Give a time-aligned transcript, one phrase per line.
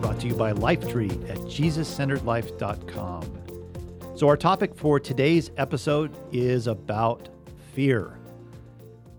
[0.00, 3.42] brought to you by Lifetree at JesusCenteredLife.com.
[4.14, 7.30] So, our topic for today's episode is about
[7.72, 8.18] fear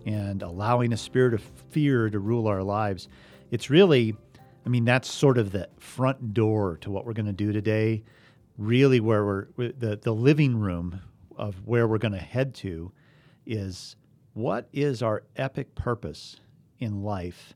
[0.05, 3.09] and allowing a spirit of fear to rule our lives.
[3.51, 4.15] It's really,
[4.65, 8.03] I mean, that's sort of the front door to what we're going to do today.
[8.57, 11.01] Really, where we're the, the living room
[11.37, 12.91] of where we're going to head to
[13.45, 13.95] is
[14.33, 16.37] what is our epic purpose
[16.79, 17.53] in life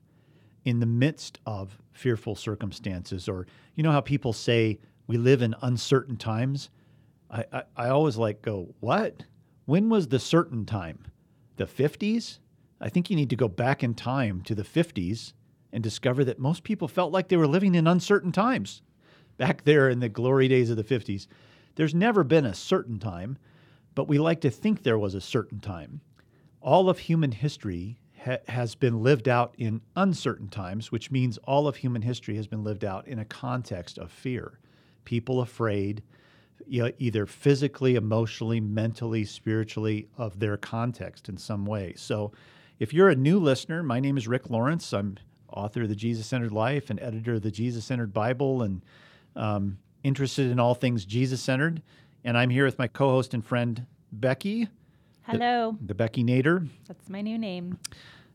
[0.66, 3.30] in the midst of fearful circumstances?
[3.30, 6.70] Or, you know, how people say we live in uncertain times?
[7.30, 9.24] I, I, I always like go, what?
[9.66, 11.06] When was the certain time?
[11.58, 12.40] The 50s?
[12.82, 15.34] I think you need to go back in time to the 50s
[15.72, 18.82] and discover that most people felt like they were living in uncertain times
[19.38, 21.28] back there in the glory days of the 50s.
[21.76, 23.38] There's never been a certain time,
[23.96, 26.02] but we like to think there was a certain time.
[26.60, 31.68] All of human history ha- has been lived out in uncertain times, which means all
[31.68, 34.60] of human history has been lived out in a context of fear.
[35.06, 36.04] People afraid,
[36.68, 41.94] you know, either physically, emotionally, mentally, spiritually, of their context in some way.
[41.96, 42.32] So,
[42.80, 44.92] if you're a new listener, my name is Rick Lawrence.
[44.92, 45.18] I'm
[45.52, 48.82] author of the Jesus Centered Life and editor of the Jesus Centered Bible, and
[49.36, 51.82] um, interested in all things Jesus centered.
[52.24, 54.68] And I'm here with my co-host and friend Becky.
[55.24, 55.78] Hello.
[55.80, 56.68] The, the Becky Nader.
[56.88, 57.78] That's my new name.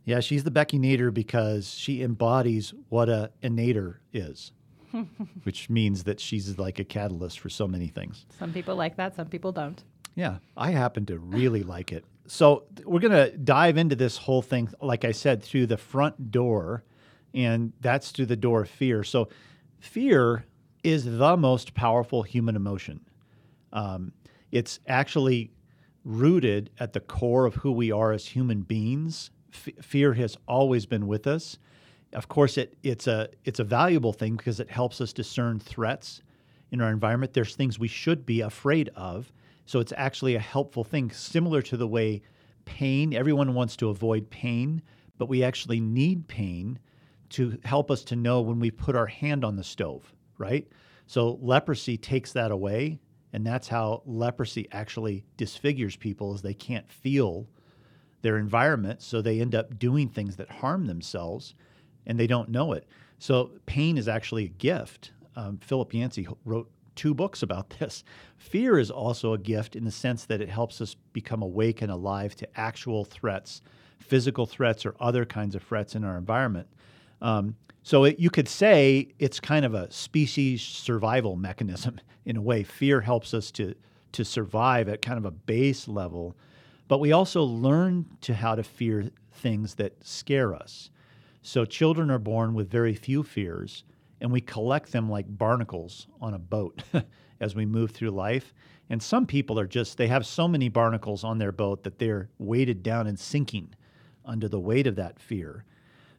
[0.04, 4.52] Yeah, she's the Becky Nader because she embodies what a innator is,
[5.42, 8.24] which means that she's like a catalyst for so many things.
[8.38, 9.82] Some people like that, some people don't.
[10.14, 12.04] Yeah, I happen to really like it.
[12.28, 16.30] So we're going to dive into this whole thing, like I said, through the front
[16.30, 16.84] door,
[17.34, 19.02] and that's through the door of fear.
[19.04, 19.28] So
[19.78, 20.44] fear
[20.82, 23.00] is the most powerful human emotion.
[23.72, 24.12] Um,
[24.52, 25.50] it's actually
[26.06, 29.31] rooted at the core of who we are as human beings.
[29.53, 31.59] F- fear has always been with us.
[32.12, 36.22] Of course, it, it's a it's a valuable thing because it helps us discern threats
[36.71, 37.33] in our environment.
[37.33, 39.33] There's things we should be afraid of,
[39.67, 41.11] so it's actually a helpful thing.
[41.11, 42.23] Similar to the way
[42.65, 44.83] pain, everyone wants to avoid pain,
[45.19, 46.78] but we actually need pain
[47.31, 50.69] to help us to know when we put our hand on the stove, right?
[51.09, 53.00] So leprosy takes that away
[53.32, 57.47] and that's how leprosy actually disfigures people is they can't feel
[58.22, 61.54] their environment so they end up doing things that harm themselves
[62.06, 62.87] and they don't know it.
[63.19, 65.12] So pain is actually a gift.
[65.34, 68.04] Um, philip yancey wrote two books about this.
[68.37, 71.91] Fear is also a gift in the sense that it helps us become awake and
[71.91, 73.62] alive to actual threats
[73.98, 76.69] physical threats or other kinds of threats in our environment.
[77.20, 82.42] Um, so it, you could say it's kind of a species survival mechanism in a
[82.42, 82.64] way.
[82.64, 83.76] Fear helps us to
[84.10, 86.34] to survive at kind of a base level,
[86.88, 90.91] but we also learn to how to fear things that scare us.
[91.42, 93.84] So children are born with very few fears,
[94.20, 96.82] and we collect them like barnacles on a boat
[97.41, 98.52] as we move through life.
[98.91, 102.30] And some people are just they have so many barnacles on their boat that they're
[102.41, 103.75] weighted down and sinking
[104.25, 105.64] under the weight of that fear.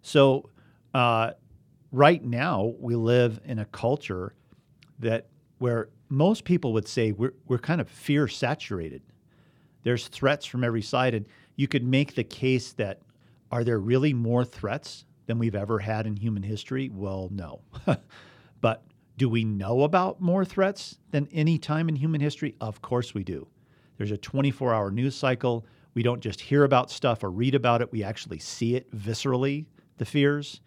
[0.01, 0.49] So
[0.93, 1.31] uh,
[1.91, 4.33] right now, we live in a culture
[4.99, 5.27] that
[5.59, 9.01] where most people would say we're, we're kind of fear saturated.
[9.83, 11.25] There's threats from every side, and
[11.55, 13.01] you could make the case that
[13.51, 16.89] are there really more threats than we've ever had in human history?
[16.89, 17.61] Well, no.
[18.61, 18.83] but
[19.17, 22.55] do we know about more threats than any time in human history?
[22.59, 23.47] Of course we do.
[23.97, 25.65] There's a 24 hour news cycle.
[25.93, 29.65] We don't just hear about stuff or read about it, we actually see it viscerally,
[29.97, 30.61] the fears.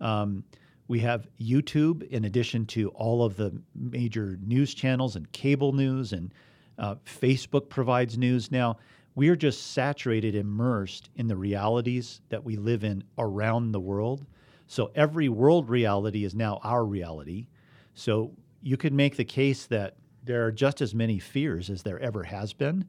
[0.00, 0.44] Um,
[0.88, 6.12] we have YouTube in addition to all of the major news channels and cable news,
[6.12, 6.32] and
[6.78, 8.50] uh, Facebook provides news.
[8.50, 8.76] Now,
[9.14, 14.26] we are just saturated, immersed in the realities that we live in around the world.
[14.66, 17.46] So every world reality is now our reality.
[17.94, 18.32] So
[18.62, 22.24] you could make the case that there are just as many fears as there ever
[22.24, 22.86] has been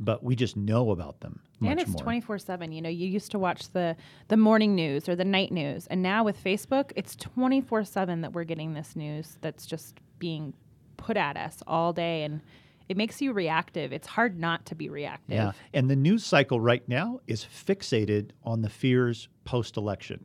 [0.00, 3.38] but we just know about them and it's 24 7 you know you used to
[3.38, 3.94] watch the
[4.28, 5.86] the morning news or the night news.
[5.88, 10.54] And now with facebook it's 24 7 that we're getting this news that's just being
[10.96, 12.22] put at us all day.
[12.22, 12.40] And
[12.88, 13.92] it makes you reactive.
[13.92, 15.36] It's hard not to be reactive.
[15.36, 15.52] Yeah.
[15.72, 20.24] And the news cycle right now is fixated on the fears post election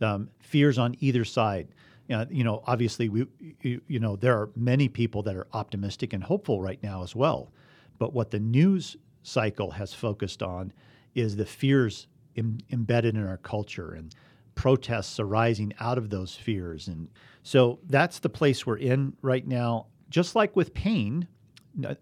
[0.00, 1.68] um, fears on either side.
[2.12, 3.26] Uh, you know, obviously, we,
[3.62, 7.16] you, you know, there are many people that are optimistic and hopeful right now as
[7.16, 7.50] well.
[7.98, 10.72] But what the news cycle has focused on
[11.14, 12.06] is the fears
[12.36, 14.14] Im- embedded in our culture and
[14.54, 16.88] protests arising out of those fears.
[16.88, 17.08] And
[17.42, 19.86] so that's the place we're in right now.
[20.10, 21.26] Just like with pain,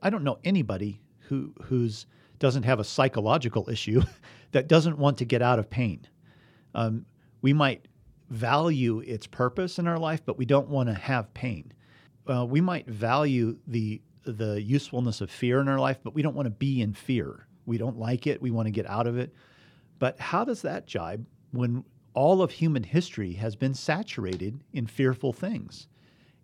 [0.03, 2.07] I don't know anybody who who's
[2.39, 4.03] doesn't have a psychological issue
[4.53, 6.07] that doesn't want to get out of pain.
[6.75, 7.07] Um,
[7.41, 7.87] we might
[8.29, 11.73] value its purpose in our life, but we don't want to have pain.
[12.27, 16.35] Uh, we might value the the usefulness of fear in our life, but we don't
[16.35, 17.47] want to be in fear.
[17.67, 18.43] We don't like it.
[18.43, 19.35] We want to get out of it.
[19.99, 21.85] But how does that jibe when
[22.15, 25.89] all of human history has been saturated in fearful things,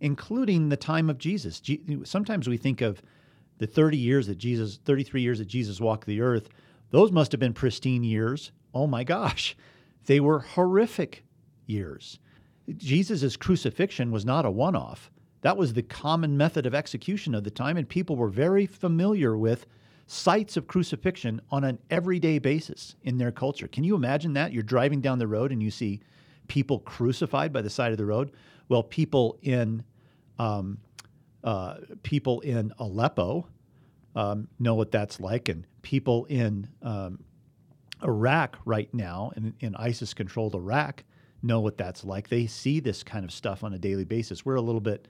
[0.01, 1.61] including the time of Jesus?
[2.05, 3.03] Sometimes we think of
[3.59, 6.49] the 30 years that Jesus, 33 years that Jesus walked the earth,
[6.91, 8.53] those must have been pristine years.
[8.73, 9.57] Oh my gosh,
[10.07, 11.25] they were horrific
[11.67, 12.19] years.
[12.77, 15.11] Jesus' crucifixion was not a one off.
[15.43, 19.37] That was the common method of execution of the time, and people were very familiar
[19.37, 19.67] with
[20.06, 23.69] sites of crucifixion on an everyday basis in their culture.
[23.69, 24.52] Can you imagine that?
[24.52, 26.00] You're driving down the road and you see
[26.49, 28.32] people crucified by the side of the road.
[28.70, 29.85] Well, people in
[30.38, 30.79] um,
[31.44, 33.46] uh, people in Aleppo
[34.17, 37.23] um, know what that's like, and people in um,
[38.02, 41.05] Iraq right now, in, in ISIS controlled Iraq,
[41.43, 42.29] know what that's like.
[42.29, 44.44] They see this kind of stuff on a daily basis.
[44.44, 45.06] We're a little bit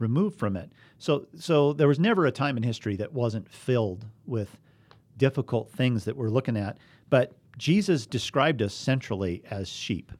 [0.00, 0.72] removed from it.
[0.98, 4.58] So, so there was never a time in history that wasn't filled with
[5.16, 6.78] difficult things that we're looking at.
[7.10, 10.12] But Jesus described us centrally as sheep.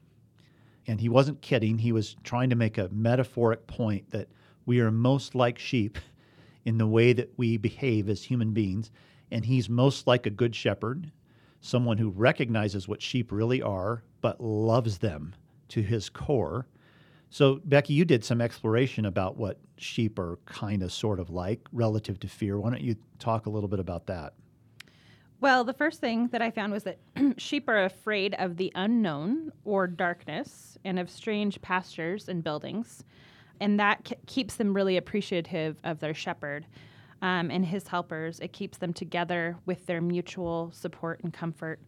[0.87, 1.77] And he wasn't kidding.
[1.77, 4.29] He was trying to make a metaphoric point that
[4.65, 5.97] we are most like sheep
[6.65, 8.91] in the way that we behave as human beings.
[9.31, 11.11] And he's most like a good shepherd,
[11.61, 15.33] someone who recognizes what sheep really are, but loves them
[15.69, 16.67] to his core.
[17.31, 21.65] So, Becky, you did some exploration about what sheep are kind of sort of like
[21.71, 22.59] relative to fear.
[22.59, 24.33] Why don't you talk a little bit about that?
[25.39, 26.99] Well, the first thing that I found was that
[27.37, 33.05] sheep are afraid of the unknown or darkness and of strange pastures and buildings.
[33.61, 36.65] And that keeps them really appreciative of their shepherd
[37.21, 38.41] um, and his helpers.
[38.41, 41.79] It keeps them together with their mutual support and comfort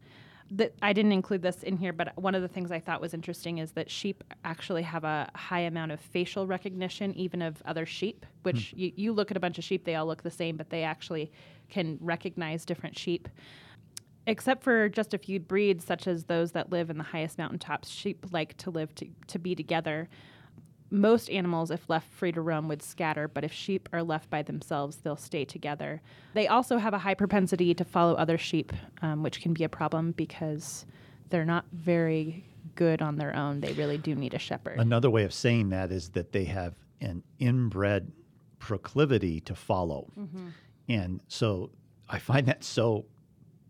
[0.56, 3.14] that I didn't include this in here, but one of the things I thought was
[3.14, 7.86] interesting is that sheep actually have a high amount of facial recognition, even of other
[7.86, 8.26] sheep.
[8.44, 8.80] Which hmm.
[8.80, 10.84] you, you look at a bunch of sheep, they all look the same, but they
[10.84, 11.32] actually
[11.70, 13.28] can recognize different sheep.
[14.28, 17.90] Except for just a few breeds, such as those that live in the highest mountaintops,
[17.90, 20.08] sheep like to live to, to be together
[20.94, 24.44] most animals, if left free to roam, would scatter, but if sheep are left by
[24.44, 26.01] themselves, they'll stay together.
[26.36, 29.69] They also have a high propensity to follow other sheep, um, which can be a
[29.69, 30.86] problem because
[31.30, 32.45] they're not very
[32.75, 33.60] good on their own.
[33.60, 34.80] They really do need a shepherd.
[34.80, 38.12] Another way of saying that is that they have an inbred
[38.60, 40.12] proclivity to follow.
[40.18, 40.48] Mm-hmm.
[40.90, 41.72] And so
[42.07, 43.06] I find that so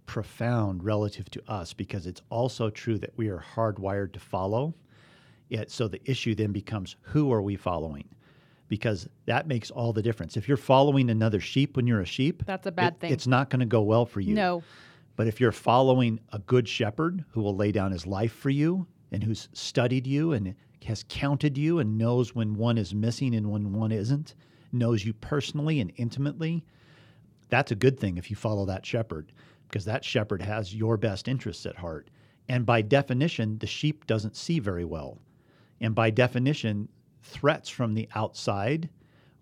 [0.06, 4.76] profound relative to us because it's also true that we are hardwired to follow.
[5.54, 8.10] It, so the issue then becomes who are we following?
[8.70, 10.36] Because that makes all the difference.
[10.36, 13.12] If you're following another sheep when you're a sheep, that's a bad it, thing.
[13.12, 14.34] It's not going to go well for you.
[14.34, 14.64] No.
[15.16, 18.88] But if you're following a good shepherd who will lay down his life for you
[19.12, 20.56] and who's studied you and
[20.86, 24.34] has counted you and knows when one is missing and when one isn't,
[24.72, 26.66] knows you personally and intimately,
[27.50, 29.32] that's a good thing if you follow that shepherd
[29.68, 32.10] because that shepherd has your best interests at heart.
[32.50, 35.20] And by definition, the sheep doesn't see very well.
[35.84, 36.88] And by definition,
[37.22, 38.90] threats from the outside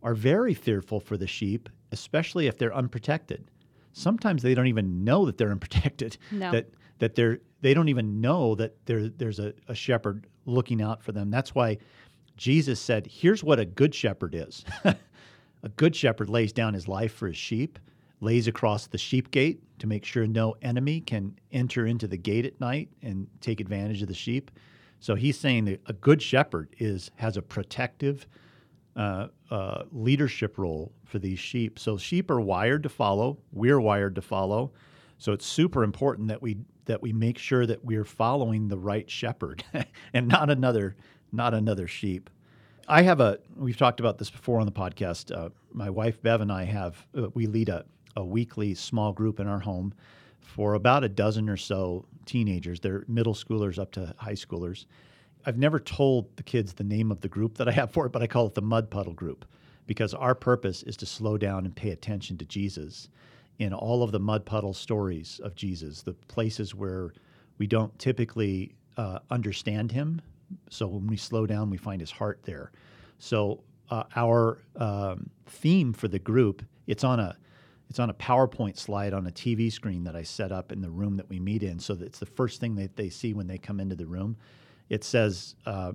[0.01, 3.51] are very fearful for the sheep, especially if they're unprotected.
[3.93, 6.17] Sometimes they don't even know that they're unprotected.
[6.31, 6.51] No.
[6.51, 11.03] That that they're they don't even know that there there's a, a shepherd looking out
[11.03, 11.29] for them.
[11.29, 11.77] That's why
[12.38, 14.65] Jesus said, "Here's what a good shepherd is.
[14.83, 17.77] a good shepherd lays down his life for his sheep,
[18.19, 22.48] lays across the sheep gate to make sure no enemy can enter into the gate
[22.48, 24.50] at night and take advantage of the sheep."
[25.01, 28.27] So he's saying that a good shepherd is has a protective
[28.96, 31.79] uh, uh, leadership role for these sheep.
[31.79, 33.39] So sheep are wired to follow.
[33.51, 34.72] We're wired to follow.
[35.17, 39.10] So it's super important that we that we make sure that we're following the right
[39.10, 39.63] shepherd
[40.13, 40.96] and not another
[41.31, 42.29] not another sheep.
[42.88, 45.36] I have a we've talked about this before on the podcast.
[45.36, 49.39] Uh, my wife Bev and I have uh, we lead a, a weekly small group
[49.39, 49.96] in our home
[50.41, 52.79] for about a dozen or so teenagers.
[52.79, 54.86] They're middle schoolers up to high schoolers.
[55.45, 58.12] I've never told the kids the name of the group that I have for it,
[58.12, 59.45] but I call it the Mud Puddle Group
[59.88, 63.10] because our purpose is to slow down and pay attention to Jesus
[63.60, 67.13] in all of the mud puddle stories of Jesus, the places where
[67.57, 70.21] we don't typically uh, understand him,
[70.69, 72.71] So when we slow down, we find his heart there.
[73.19, 77.38] So uh, our um, theme for the group it's on a
[77.91, 80.89] it's on a PowerPoint slide on a TV screen that I set up in the
[80.89, 81.77] room that we meet in.
[81.77, 84.38] So that it's the first thing that they see when they come into the room.
[84.88, 85.91] It says, uh,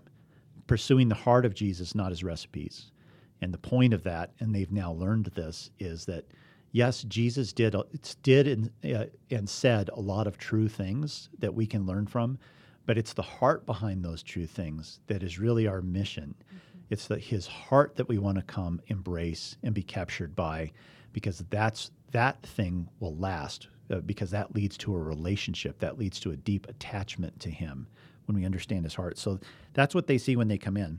[0.67, 2.93] "Pursuing the heart of Jesus, not his recipes."
[3.41, 6.27] And the point of that, and they've now learned this, is that
[6.71, 7.75] yes, Jesus did
[8.23, 12.39] did and, uh, and said a lot of true things that we can learn from,
[12.85, 16.35] but it's the heart behind those true things that is really our mission.
[16.45, 16.79] Mm-hmm.
[16.91, 20.73] It's the, his heart that we want to come embrace and be captured by,
[21.13, 23.69] because that's that thing will last.
[23.89, 27.87] Uh, because that leads to a relationship, that leads to a deep attachment to him
[28.25, 29.17] when we understand his heart.
[29.17, 29.39] So
[29.75, 30.99] that's what they see when they come in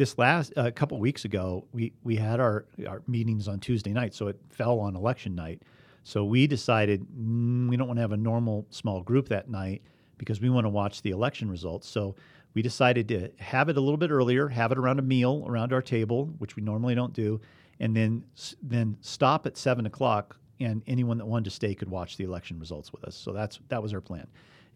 [0.00, 3.92] this last a uh, couple weeks ago, we we had our our meetings on Tuesday
[3.92, 5.62] night, so it fell on election night.
[6.04, 9.82] So we decided mm, we don't want to have a normal small group that night
[10.16, 11.86] because we want to watch the election results.
[11.86, 12.14] So
[12.54, 15.74] we decided to have it a little bit earlier, have it around a meal around
[15.74, 17.38] our table, which we normally don't do,
[17.80, 18.22] and then
[18.62, 22.60] then stop at seven o'clock, and anyone that wanted to stay could watch the election
[22.60, 23.16] results with us.
[23.16, 24.26] So that's that was our plan.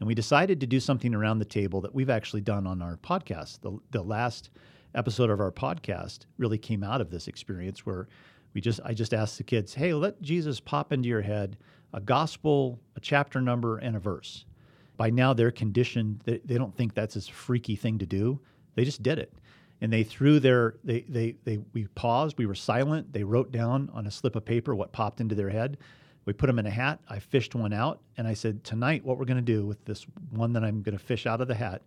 [0.01, 2.97] And we decided to do something around the table that we've actually done on our
[2.97, 3.61] podcast.
[3.61, 4.51] The the last
[4.95, 8.09] episode of our podcast really came out of this experience where
[8.55, 11.59] we just I just asked the kids, "Hey, let Jesus pop into your head
[11.93, 14.47] a gospel, a chapter number, and a verse."
[14.97, 18.41] By now, they're conditioned; they, they don't think that's a freaky thing to do.
[18.77, 19.33] They just did it,
[19.85, 23.13] and they threw their they they they we paused, we were silent.
[23.13, 25.77] They wrote down on a slip of paper what popped into their head.
[26.25, 27.01] We put them in a hat.
[27.07, 30.07] I fished one out, and I said, "Tonight, what we're going to do with this
[30.31, 31.83] one that I'm going to fish out of the hat."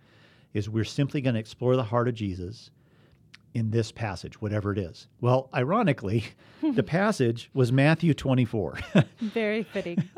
[0.53, 2.69] Is we're simply going to explore the heart of Jesus
[3.53, 5.07] in this passage, whatever it is?
[5.21, 6.25] Well, ironically,
[6.73, 8.79] the passage was Matthew 24.
[9.21, 10.09] Very fitting.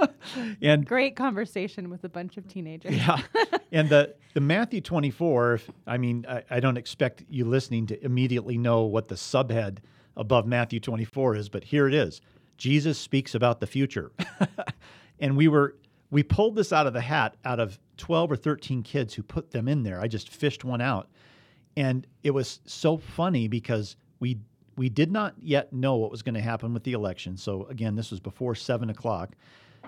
[0.61, 2.95] and great conversation with a bunch of teenagers.
[2.95, 3.21] yeah.
[3.71, 8.57] And the, the Matthew 24, I mean, I, I don't expect you listening to immediately
[8.57, 9.77] know what the subhead
[10.17, 12.19] above Matthew 24 is, but here it is.
[12.57, 14.11] Jesus speaks about the future.
[15.19, 15.75] and we were
[16.11, 19.51] we pulled this out of the hat out of 12 or 13 kids who put
[19.51, 20.01] them in there.
[20.01, 21.09] I just fished one out
[21.79, 24.37] and it was so funny because we
[24.75, 27.37] we did not yet know what was going to happen with the election.
[27.37, 29.35] So again, this was before seven o'clock.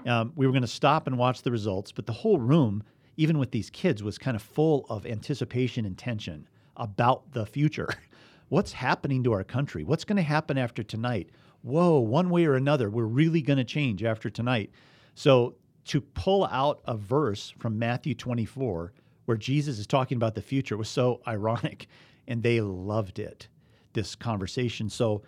[0.06, 2.82] Um, we were going to stop and watch the results, but the whole room,
[3.18, 7.90] even with these kids, was kind of full of anticipation and tension about the future.
[8.50, 9.84] What's happening to our country?
[9.84, 11.30] What's going to happen after tonight?
[11.62, 14.72] Whoa, one way or another, we're really going to change after tonight.
[15.16, 15.56] So
[15.86, 18.94] to pull out a verse from Matthew 24
[19.26, 21.88] where Jesus is talking about the future was so ironic,
[22.28, 23.48] and they loved it,
[23.94, 24.90] this conversation.
[24.90, 25.22] So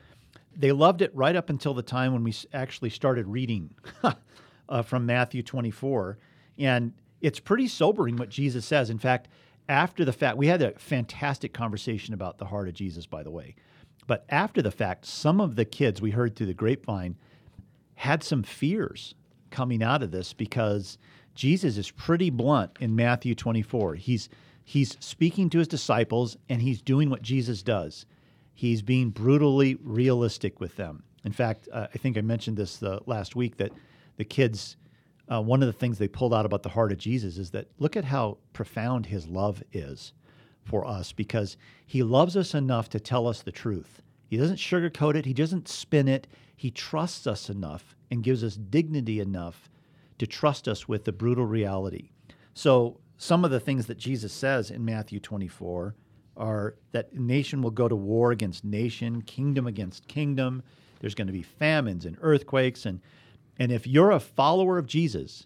[0.56, 3.74] they loved it right up until the time when we actually started reading
[4.70, 6.18] uh, from Matthew 24.
[6.60, 8.90] And it's pretty sobering what Jesus says.
[8.90, 9.28] In fact,
[9.70, 13.32] after the fact, we had a fantastic conversation about the heart of Jesus, by the
[13.32, 13.56] way.
[14.06, 17.16] But after the fact, some of the kids we heard through the grapevine
[17.96, 19.16] had some fears
[19.50, 20.98] coming out of this because
[21.36, 23.96] Jesus is pretty blunt in Matthew 24.
[23.96, 24.30] He's
[24.64, 28.06] he's speaking to his disciples and he's doing what Jesus does.
[28.54, 31.04] He's being brutally realistic with them.
[31.26, 33.72] In fact, uh, I think I mentioned this uh, last week that
[34.18, 34.78] the kids
[35.32, 37.68] uh, one of the things they pulled out about the heart of Jesus is that
[37.80, 40.14] look at how profound his love is
[40.64, 44.02] for us because he loves us enough to tell us the truth.
[44.28, 46.28] He doesn't sugarcoat it, he doesn't spin it.
[46.56, 49.70] He trusts us enough and gives us dignity enough
[50.20, 52.10] to trust us with the brutal reality.
[52.54, 55.96] So, some of the things that Jesus says in Matthew 24
[56.36, 60.64] are that nation will go to war against nation, kingdom against kingdom.
[61.00, 63.00] There's going to be famines and earthquakes and
[63.60, 65.46] and if you're a follower of Jesus,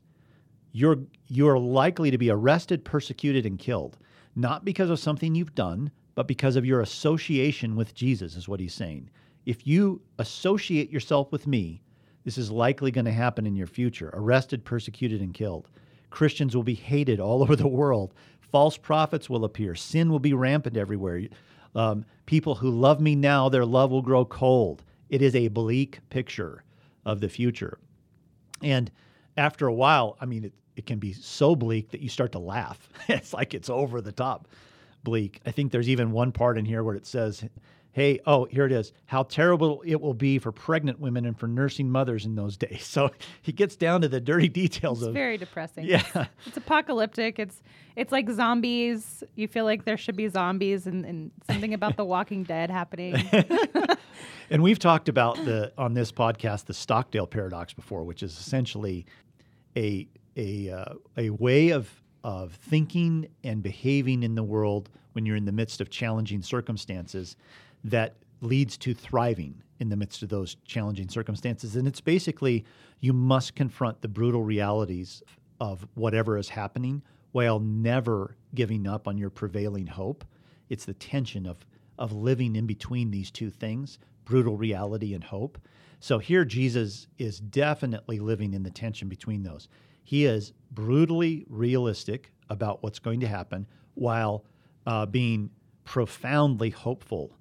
[0.72, 3.98] you're you're likely to be arrested, persecuted and killed,
[4.36, 8.60] not because of something you've done, but because of your association with Jesus is what
[8.60, 9.10] he's saying.
[9.46, 11.82] If you associate yourself with me,
[12.28, 15.70] this is likely going to happen in your future arrested, persecuted, and killed.
[16.10, 18.14] Christians will be hated all over the world.
[18.42, 19.76] False prophets will appear.
[19.76, 21.22] Sin will be rampant everywhere.
[21.74, 24.84] Um, people who love me now, their love will grow cold.
[25.08, 26.66] It is a bleak picture
[27.06, 27.78] of the future.
[28.62, 28.92] And
[29.38, 32.40] after a while, I mean, it, it can be so bleak that you start to
[32.40, 32.90] laugh.
[33.08, 34.50] it's like it's over the top
[35.04, 35.40] bleak.
[35.46, 37.46] I think there's even one part in here where it says,
[37.98, 41.48] hey, oh, here it is, how terrible it will be for pregnant women and for
[41.48, 42.86] nursing mothers in those days.
[42.98, 43.10] So
[43.42, 45.86] he gets down to the dirty details it's of very depressing.
[45.86, 46.04] Yeah.
[46.14, 47.40] It's, it's, apocalyptic.
[47.40, 47.62] It's
[47.96, 49.24] it's like zombies.
[49.36, 53.16] You feel like there should be zombies and, and something about the walking dead happening.
[54.50, 59.06] and we've talked about the on this podcast the Stockdale paradox before, which is essentially
[59.76, 61.90] a a uh, a way of
[62.24, 67.36] of thinking and behaving in the world when you're in the midst of challenging circumstances
[67.84, 71.76] that leads to thriving in the midst of those challenging circumstances.
[71.76, 72.66] And it's basically
[73.00, 75.22] you must confront the brutal realities
[75.60, 80.26] of whatever is happening while never giving up on your prevailing hope.
[80.70, 81.66] It's the tension of,
[81.98, 85.58] of living in between these two things brutal reality and hope.
[86.02, 89.70] So here, Jesus is definitely living in the tension between those.
[90.04, 94.44] He is brutally realistic about what's going to happen while
[94.86, 95.50] uh, being
[95.86, 97.37] profoundly hopeful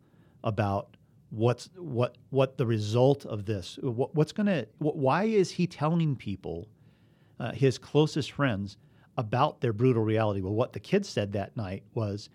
[0.46, 0.96] about
[1.30, 6.14] what's what what the result of this what, what's going to why is he telling
[6.14, 6.68] people
[7.40, 8.78] uh, his closest friends
[9.18, 10.40] about their brutal reality?
[10.40, 12.30] Well what the kids said that night was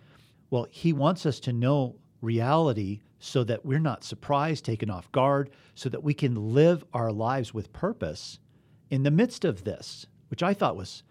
[0.49, 5.49] well he wants us to know reality so that we're not surprised taken off guard
[5.73, 8.39] so that we can live our lives with purpose
[8.89, 11.01] in the midst of this which i thought was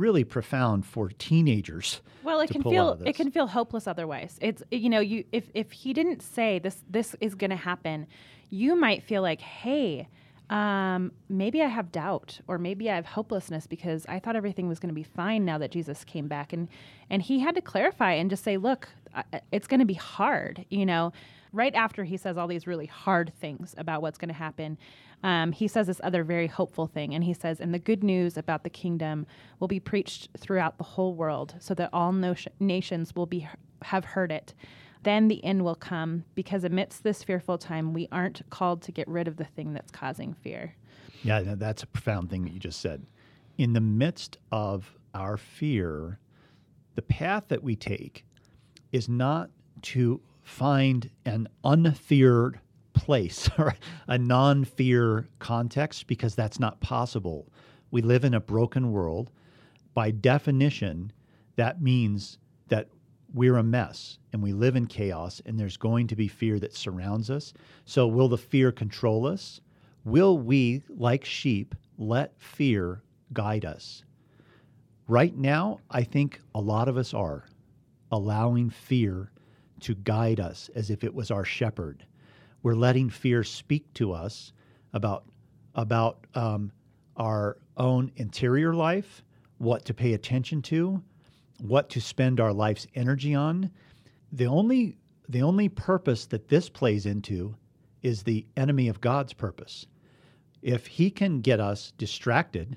[0.00, 2.00] really profound for teenagers.
[2.24, 4.38] Well, it can feel it can feel hopeless otherwise.
[4.40, 8.06] It's you know, you if if he didn't say this this is going to happen,
[8.48, 10.08] you might feel like, "Hey,
[10.48, 14.80] um, maybe I have doubt or maybe I have hopelessness because I thought everything was
[14.80, 16.68] going to be fine now that Jesus came back." And
[17.08, 18.88] and he had to clarify and just say, "Look,
[19.52, 21.12] it's going to be hard, you know."
[21.52, 24.78] Right after he says all these really hard things about what's going to happen,
[25.22, 27.14] um, he says this other very hopeful thing.
[27.14, 29.26] And he says, And the good news about the kingdom
[29.58, 33.48] will be preached throughout the whole world so that all no- nations will be
[33.82, 34.54] have heard it.
[35.02, 39.08] Then the end will come because amidst this fearful time, we aren't called to get
[39.08, 40.74] rid of the thing that's causing fear.
[41.22, 43.06] Yeah, that's a profound thing that you just said.
[43.56, 46.18] In the midst of our fear,
[46.94, 48.24] the path that we take
[48.92, 49.50] is not
[49.82, 52.60] to find an unfeared
[52.92, 53.48] place
[54.06, 57.48] a non fear context because that's not possible.
[57.90, 59.30] We live in a broken world.
[59.94, 61.12] By definition,
[61.56, 62.88] that means that
[63.34, 66.74] we're a mess and we live in chaos and there's going to be fear that
[66.74, 67.52] surrounds us.
[67.84, 69.60] So, will the fear control us?
[70.04, 74.04] Will we, like sheep, let fear guide us?
[75.06, 77.44] Right now, I think a lot of us are
[78.12, 79.30] allowing fear
[79.80, 82.06] to guide us as if it was our shepherd
[82.62, 84.52] we're letting fear speak to us
[84.92, 85.24] about
[85.74, 86.72] about um,
[87.16, 89.22] our own interior life,
[89.58, 91.02] what to pay attention to,
[91.58, 93.70] what to spend our life's energy on.
[94.32, 94.96] The only
[95.28, 97.54] the only purpose that this plays into
[98.02, 99.86] is the enemy of God's purpose.
[100.62, 102.76] If he can get us distracted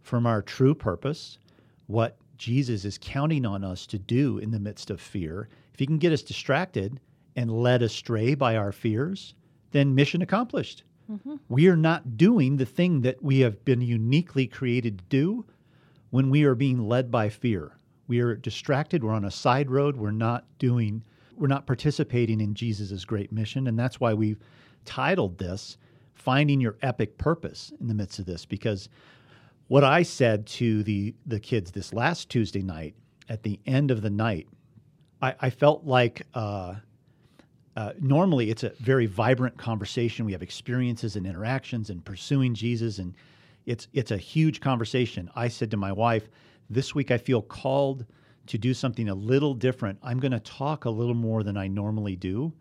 [0.00, 1.38] from our true purpose,
[1.86, 5.86] what Jesus is counting on us to do in the midst of fear, if he
[5.86, 7.00] can get us distracted,
[7.36, 9.34] and led astray by our fears,
[9.70, 10.84] then mission accomplished.
[11.10, 11.36] Mm-hmm.
[11.48, 15.46] We are not doing the thing that we have been uniquely created to do
[16.10, 17.72] when we are being led by fear.
[18.06, 21.04] We are distracted, we're on a side road, we're not doing
[21.36, 24.40] we're not participating in Jesus' great mission and that's why we've
[24.84, 25.78] titled this
[26.12, 28.90] finding your epic purpose in the midst of this because
[29.68, 32.94] what I said to the the kids this last Tuesday night
[33.30, 34.48] at the end of the night,
[35.22, 36.74] I, I felt like uh,
[37.76, 40.24] uh, normally it's a very vibrant conversation.
[40.24, 43.14] We have experiences and interactions and pursuing Jesus, and
[43.66, 45.30] it's it's a huge conversation.
[45.34, 46.28] I said to my wife,
[46.68, 48.06] this week I feel called
[48.46, 49.98] to do something a little different.
[50.02, 52.52] I'm going to talk a little more than I normally do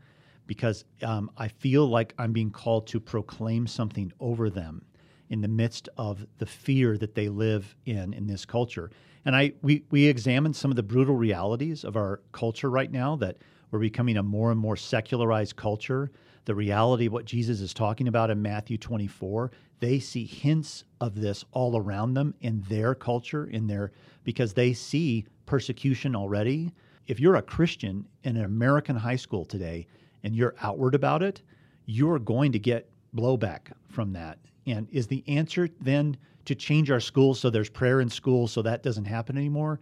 [0.45, 4.84] because um, I feel like I'm being called to proclaim something over them
[5.30, 8.91] in the midst of the fear that they live in in this culture.
[9.26, 13.15] And I we we examined some of the brutal realities of our culture right now
[13.17, 13.38] that
[13.71, 16.12] we're becoming a more and more secularized culture.
[16.45, 21.15] The reality of what Jesus is talking about in Matthew 24, they see hints of
[21.15, 23.91] this all around them in their culture, in their
[24.23, 26.71] because they see persecution already.
[27.08, 29.88] If you're a Christian in an American high school today
[30.23, 31.41] and you're outward about it,
[31.86, 34.38] you're going to get blowback from that.
[34.65, 38.62] And is the answer then to change our schools so there's prayer in schools so
[38.62, 39.79] that doesn't happen anymore?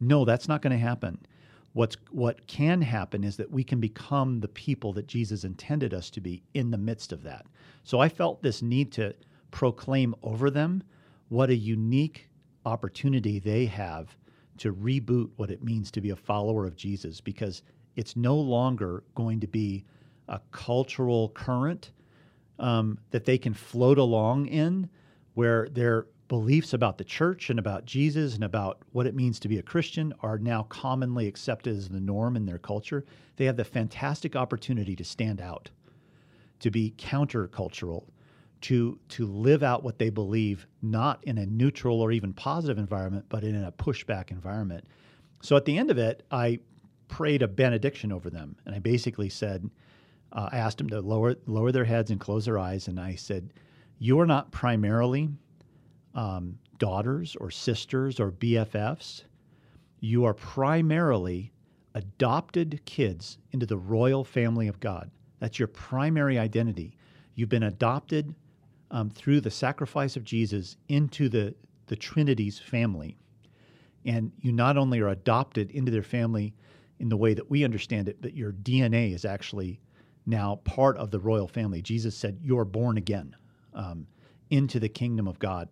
[0.00, 1.18] No, that's not going to happen.
[1.76, 6.08] What's, what can happen is that we can become the people that Jesus intended us
[6.08, 7.44] to be in the midst of that.
[7.84, 9.12] So I felt this need to
[9.50, 10.82] proclaim over them
[11.28, 12.30] what a unique
[12.64, 14.16] opportunity they have
[14.56, 17.60] to reboot what it means to be a follower of Jesus because
[17.94, 19.84] it's no longer going to be
[20.28, 21.90] a cultural current
[22.58, 24.88] um, that they can float along in
[25.34, 29.48] where they're beliefs about the church and about Jesus and about what it means to
[29.48, 33.04] be a Christian are now commonly accepted as the norm in their culture,
[33.36, 35.70] they have the fantastic opportunity to stand out,
[36.60, 38.04] to be countercultural,
[38.62, 43.24] to to live out what they believe, not in a neutral or even positive environment,
[43.28, 44.84] but in a pushback environment.
[45.42, 46.58] So at the end of it, I
[47.08, 49.70] prayed a benediction over them, and I basically said,
[50.32, 53.14] uh, I asked them to lower lower their heads and close their eyes, and I
[53.14, 53.52] said,
[53.98, 55.28] "You are not primarily
[56.16, 59.22] um, daughters or sisters or BFFs.
[60.00, 61.52] You are primarily
[61.94, 65.10] adopted kids into the royal family of God.
[65.38, 66.96] That's your primary identity.
[67.34, 68.34] You've been adopted
[68.90, 71.54] um, through the sacrifice of Jesus into the,
[71.86, 73.16] the Trinity's family.
[74.04, 76.54] And you not only are adopted into their family
[76.98, 79.80] in the way that we understand it, but your DNA is actually
[80.24, 81.82] now part of the royal family.
[81.82, 83.36] Jesus said, You're born again
[83.74, 84.06] um,
[84.50, 85.68] into the kingdom of God.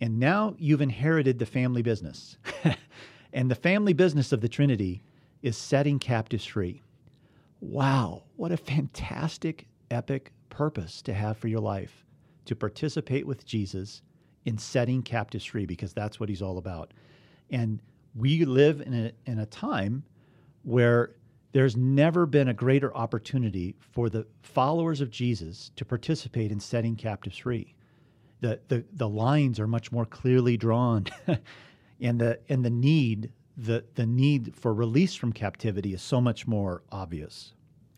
[0.00, 2.36] And now you've inherited the family business.
[3.32, 5.02] and the family business of the Trinity
[5.42, 6.82] is setting captives free.
[7.60, 12.04] Wow, what a fantastic, epic purpose to have for your life
[12.44, 14.02] to participate with Jesus
[14.44, 16.92] in setting captives free, because that's what he's all about.
[17.50, 17.80] And
[18.14, 20.04] we live in a, in a time
[20.62, 21.14] where
[21.52, 26.96] there's never been a greater opportunity for the followers of Jesus to participate in setting
[26.96, 27.74] captives free.
[28.44, 31.06] The, the, the lines are much more clearly drawn,
[32.00, 36.46] and, the, and the need the, the need for release from captivity is so much
[36.46, 37.52] more obvious.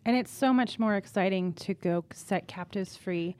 [0.04, 3.36] And it's so much more exciting to go set captives free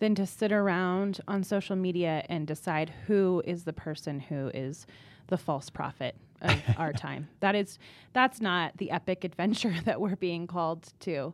[0.00, 4.86] than to sit around on social media and decide who is the person who is
[5.28, 7.28] the false prophet of our time.
[7.40, 7.78] That is
[8.12, 11.32] that's not the epic adventure that we're being called to.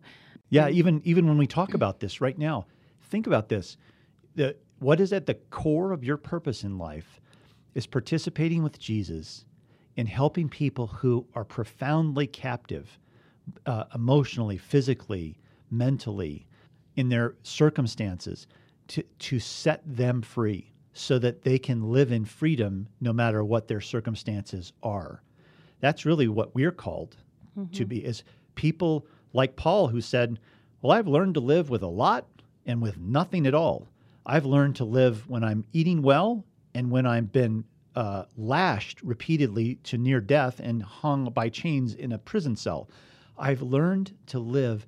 [0.51, 2.67] Yeah, even even when we talk about this right now,
[3.01, 3.77] think about this.
[4.35, 7.21] The what is at the core of your purpose in life
[7.75, 9.45] is participating with Jesus
[9.97, 12.99] in helping people who are profoundly captive
[13.65, 15.39] uh, emotionally, physically,
[15.71, 16.47] mentally,
[16.97, 18.47] in their circumstances,
[18.89, 23.69] to, to set them free so that they can live in freedom no matter what
[23.69, 25.23] their circumstances are.
[25.81, 27.17] That's really what we're called
[27.59, 27.71] mm-hmm.
[27.73, 30.39] to be is people like Paul who said,
[30.81, 32.27] "Well, I've learned to live with a lot
[32.65, 33.89] and with nothing at all.
[34.29, 39.77] I've learned to live when I'm eating well and when I've been uh, lashed repeatedly
[39.85, 42.91] to near death and hung by chains in a prison cell.
[43.39, 44.87] I've learned to live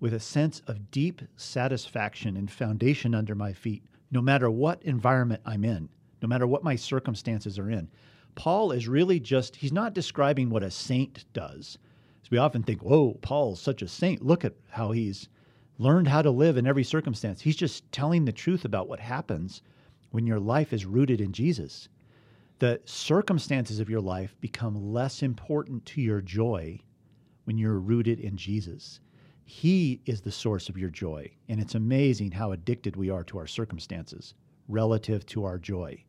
[0.00, 5.40] with a sense of deep satisfaction and foundation under my feet, no matter what environment
[5.46, 5.88] I'm in,
[6.20, 7.88] no matter what my circumstances are in.
[8.34, 11.78] Paul is really just, he's not describing what a saint does.
[12.22, 14.22] So we often think, whoa, Paul's such a saint.
[14.22, 15.28] Look at how he's
[15.78, 17.40] learned how to live in every circumstance.
[17.40, 19.62] He's just telling the truth about what happens
[20.10, 21.88] when your life is rooted in Jesus.
[22.60, 26.78] The circumstances of your life become less important to your joy
[27.44, 29.00] when you're rooted in Jesus.
[29.44, 31.30] He is the source of your joy.
[31.48, 34.34] And it's amazing how addicted we are to our circumstances
[34.68, 36.02] relative to our joy.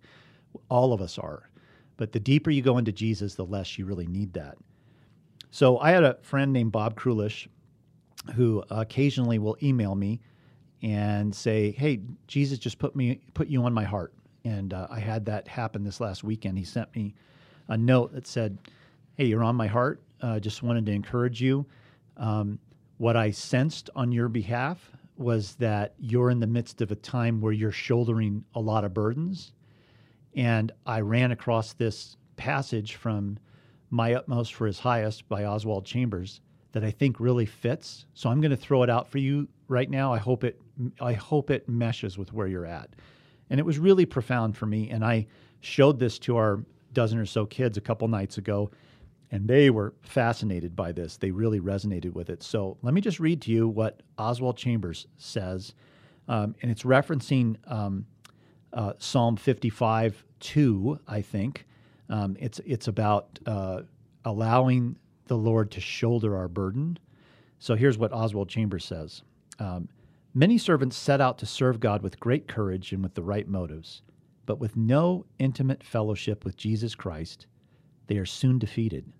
[0.70, 1.50] All of us are.
[1.98, 4.58] But the deeper you go into Jesus, the less you really need that.
[5.52, 7.48] So I had a friend named Bob Krulish
[8.34, 10.22] who occasionally will email me
[10.82, 15.00] and say, "Hey, Jesus just put me put you on my heart." And uh, I
[15.00, 16.58] had that happen this last weekend.
[16.58, 17.16] He sent me
[17.68, 18.58] a note that said,
[19.16, 20.02] "Hey, you're on my heart.
[20.22, 21.66] Uh, just wanted to encourage you.
[22.18, 22.60] Um,
[22.98, 27.42] what I sensed on your behalf was that you're in the midst of a time
[27.42, 29.54] where you're shouldering a lot of burdens.
[30.36, 33.38] And I ran across this passage from
[33.90, 36.42] My Utmost for His Highest by Oswald Chambers
[36.76, 38.06] that I think really fits.
[38.16, 40.14] So I'm going to throw it out for you right now.
[40.14, 40.60] I hope it
[41.00, 42.90] I hope it meshes with where you're at.
[43.50, 45.28] And it was really profound for me and I
[45.62, 48.72] showed this to our dozen or so kids a couple nights ago
[49.32, 51.16] and they were fascinated by this.
[51.16, 52.44] They really resonated with it.
[52.44, 55.74] So let me just read to you what Oswald Chambers says.
[56.28, 58.06] Um, and it's referencing um,
[58.74, 61.68] uh, Psalm 55 2, I think.
[62.10, 63.84] Um, it's, it's about uh,
[64.26, 66.98] allowing the Lord to shoulder our burden.
[67.60, 69.24] So here's what Oswald Chambers says
[69.60, 69.90] um,
[70.34, 74.02] Many servants set out to serve God with great courage and with the right motives,
[74.46, 77.48] but with no intimate fellowship with Jesus Christ,
[78.08, 79.12] they are soon defeated.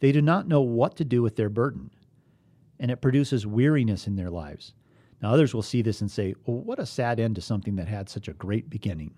[0.00, 1.90] They do not know what to do with their burden,
[2.80, 4.74] and it produces weariness in their lives.
[5.22, 7.88] Now, others will see this and say, Well, what a sad end to something that
[7.88, 9.14] had such a great beginning.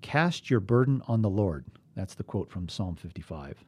[0.00, 1.66] Cast your burden on the Lord.
[1.94, 3.64] That's the quote from Psalm 55.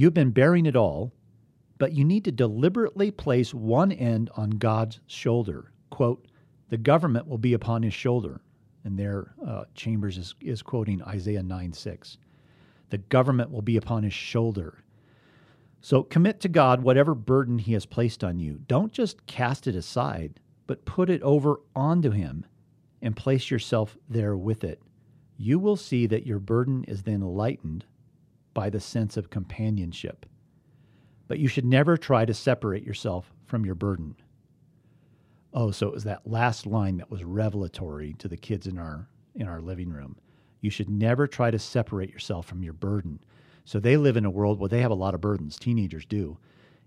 [0.00, 1.12] You've been bearing it all,
[1.76, 5.72] but you need to deliberately place one end on God's shoulder.
[5.90, 6.26] Quote,
[6.70, 8.40] the government will be upon his shoulder.
[8.82, 12.16] And there, uh, Chambers is, is quoting Isaiah 9 6.
[12.88, 14.78] The government will be upon his shoulder.
[15.82, 18.58] So commit to God whatever burden he has placed on you.
[18.66, 22.46] Don't just cast it aside, but put it over onto him
[23.02, 24.80] and place yourself there with it.
[25.36, 27.84] You will see that your burden is then lightened
[28.54, 30.26] by the sense of companionship.
[31.28, 34.16] But you should never try to separate yourself from your burden.
[35.52, 39.08] Oh, so it was that last line that was revelatory to the kids in our
[39.34, 40.16] in our living room.
[40.60, 43.20] You should never try to separate yourself from your burden.
[43.64, 46.36] So they live in a world where they have a lot of burdens, teenagers do,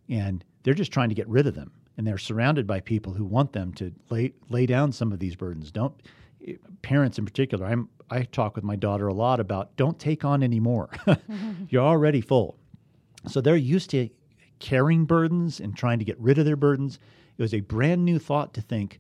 [0.10, 1.72] and they're just trying to get rid of them.
[1.98, 5.36] And they're surrounded by people who want them to lay lay down some of these
[5.36, 5.72] burdens.
[5.72, 5.96] Don't
[6.82, 7.66] parents in particular.
[7.66, 10.90] I'm I talk with my daughter a lot about don't take on any more.
[11.70, 12.58] You're already full.
[13.28, 14.10] So they're used to
[14.60, 17.00] carrying burdens and trying to get rid of their burdens.
[17.38, 19.00] It was a brand new thought to think,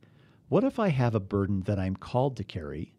[0.49, 2.93] what if I have a burden that I'm called to carry,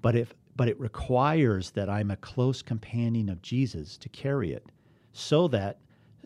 [0.00, 4.66] but if but it requires that I'm a close companion of Jesus to carry it,
[5.12, 5.78] so that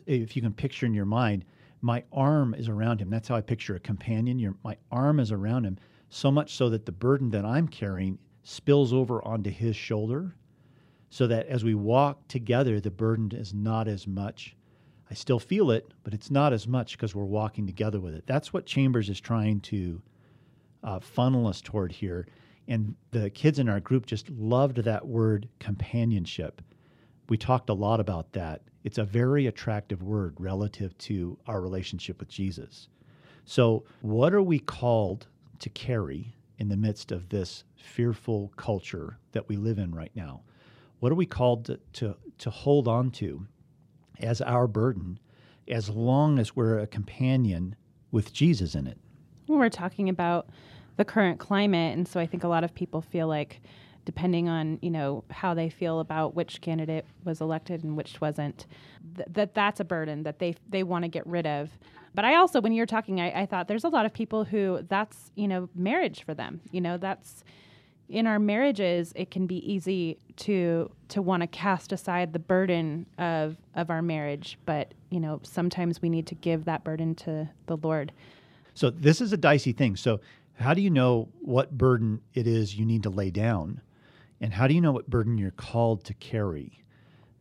[0.06, 1.44] if you can picture in your mind,
[1.80, 3.10] my arm is around him.
[3.10, 4.38] That's how I picture a companion.
[4.38, 8.18] Your, my arm is around him, so much so that the burden that I'm carrying
[8.42, 10.34] spills over onto his shoulder,
[11.10, 14.56] so that as we walk together, the burden is not as much.
[15.10, 18.24] I still feel it, but it's not as much because we're walking together with it.
[18.26, 20.02] That's what Chambers is trying to
[20.82, 22.26] uh, funnel us toward here.
[22.68, 26.60] And the kids in our group just loved that word companionship.
[27.28, 28.62] We talked a lot about that.
[28.84, 32.88] It's a very attractive word relative to our relationship with Jesus.
[33.44, 35.28] So, what are we called
[35.60, 40.42] to carry in the midst of this fearful culture that we live in right now?
[41.00, 43.46] What are we called to, to, to hold on to
[44.20, 45.18] as our burden
[45.68, 47.76] as long as we're a companion
[48.10, 48.98] with Jesus in it?
[49.46, 50.48] Well, we're talking about
[50.96, 53.60] the current climate, and so I think a lot of people feel like,
[54.06, 58.66] depending on you know how they feel about which candidate was elected and which wasn't,
[59.16, 61.70] th- that that's a burden that they they want to get rid of.
[62.14, 64.80] But I also, when you're talking, I, I thought there's a lot of people who
[64.88, 66.62] that's you know marriage for them.
[66.70, 67.44] You know that's
[68.08, 73.06] in our marriages it can be easy to to want to cast aside the burden
[73.18, 77.48] of of our marriage but you know sometimes we need to give that burden to
[77.66, 78.12] the lord
[78.74, 80.20] so this is a dicey thing so
[80.54, 83.80] how do you know what burden it is you need to lay down
[84.40, 86.82] and how do you know what burden you're called to carry?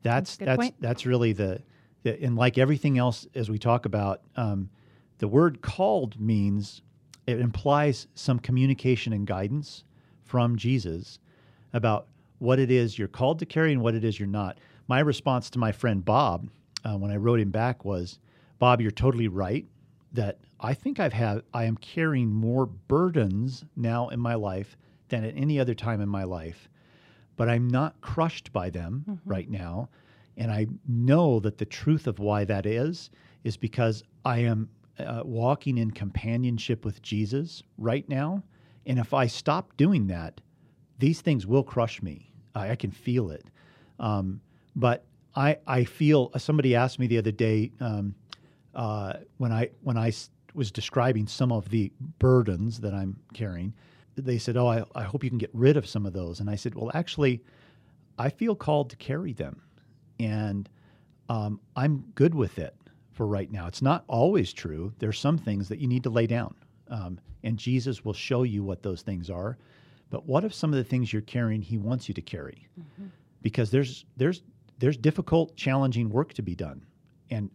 [0.03, 1.61] That's Good that's that's really the,
[2.03, 4.69] the and like everything else as we talk about um,
[5.17, 6.81] the word called means
[7.25, 9.83] it implies some communication and guidance
[10.23, 11.17] from jesus
[11.73, 14.59] about what it is you're called to carry and what it is you're not.
[14.87, 16.49] My response to my friend bob
[16.83, 18.19] uh, when i wrote him back was
[18.59, 19.65] bob you're totally right
[20.13, 24.77] that I think I've had I am carrying more burdens now in my life
[25.09, 26.69] than at any other time in my life,
[27.35, 29.89] but I'm not crushed by them right now,
[30.37, 33.09] and I know that the truth of why that is
[33.43, 34.69] is because I am
[34.99, 38.43] uh, walking in companionship with Jesus right now,
[38.85, 40.41] and if I stop doing that,
[40.99, 42.31] these things will crush me.
[42.53, 43.45] I, I can feel it,
[43.99, 44.41] um,
[44.75, 47.71] but I I feel somebody asked me the other day.
[47.79, 48.15] Um,
[48.75, 50.11] uh, when I when I
[50.53, 53.73] was describing some of the burdens that I'm carrying,
[54.15, 56.49] they said, "Oh, I, I hope you can get rid of some of those." And
[56.49, 57.43] I said, "Well, actually,
[58.17, 59.61] I feel called to carry them,
[60.19, 60.69] and
[61.29, 62.75] um, I'm good with it
[63.11, 63.67] for right now.
[63.67, 64.93] It's not always true.
[64.99, 66.55] There's some things that you need to lay down,
[66.89, 69.57] um, and Jesus will show you what those things are.
[70.09, 72.67] But what if some of the things you're carrying, He wants you to carry?
[73.41, 74.43] Because there's there's
[74.79, 76.85] there's difficult, challenging work to be done,
[77.29, 77.49] and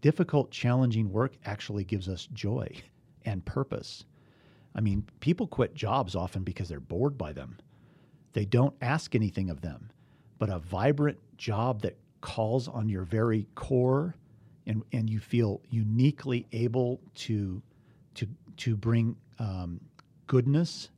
[0.00, 2.68] difficult, challenging work actually gives us joy
[3.24, 4.04] and purpose.
[4.76, 7.56] I mean, people quit jobs often because they're bored by them.
[8.34, 9.90] They don't ask anything of them,
[10.38, 14.14] but a vibrant job that calls on your very core
[14.66, 17.62] and, and you feel uniquely able to,
[18.14, 19.80] to, to bring um,
[20.26, 20.90] goodness